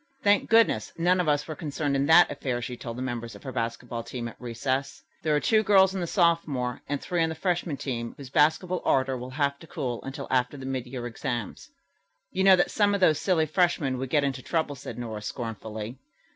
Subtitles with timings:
[0.23, 3.43] "Thank goodness, none of us were concerned in that affair," she told the members of
[3.43, 5.03] her basketball team at recess.
[5.21, 8.81] "There are two girls on the sophomore and three on the freshman team whose basketball
[8.83, 11.69] ardor will have to cool until after the mid year exams."
[12.31, 15.21] "You might know that some of those silly freshmen would get into trouble," said Nora
[15.21, 15.99] scornfully.